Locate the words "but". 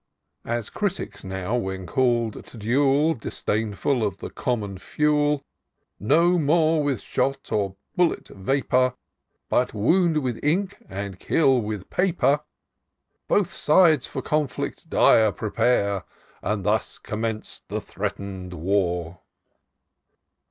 9.47-9.75